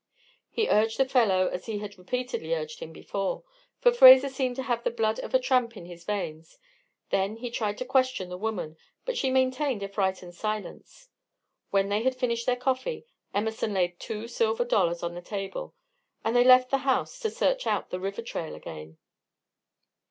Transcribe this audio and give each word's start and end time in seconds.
He 0.49 0.67
urged 0.67 0.97
the 0.97 1.05
fellow 1.07 1.47
as 1.49 1.67
he 1.67 1.77
had 1.77 1.95
repeatedly 1.95 2.55
urged 2.55 2.79
him 2.79 2.91
before, 2.91 3.43
for 3.81 3.91
Fraser 3.91 4.29
seemed 4.29 4.55
to 4.55 4.63
have 4.63 4.83
the 4.83 4.89
blood 4.89 5.19
of 5.19 5.35
a 5.35 5.39
tramp 5.39 5.77
in 5.77 5.85
his 5.85 6.05
veins; 6.05 6.57
then 7.11 7.35
he 7.35 7.51
tried 7.51 7.77
to 7.77 7.85
question 7.85 8.27
the 8.27 8.37
woman, 8.39 8.77
but 9.05 9.15
she 9.15 9.29
maintained 9.29 9.83
a 9.83 9.87
frightened 9.87 10.33
silence. 10.33 11.09
When 11.69 11.89
they 11.89 12.01
had 12.01 12.15
finished 12.17 12.47
their 12.47 12.55
coffee, 12.55 13.05
Emerson 13.31 13.75
laid 13.75 13.99
two 13.99 14.27
silver 14.27 14.65
dollars 14.65 15.03
on 15.03 15.13
the 15.13 15.21
table, 15.21 15.75
and 16.25 16.35
they 16.35 16.43
left 16.43 16.71
the 16.71 16.79
house 16.79 17.19
to 17.19 17.29
search 17.29 17.67
out 17.67 17.91
the 17.91 17.99
river 17.99 18.23
trail 18.23 18.55
again. 18.55 18.97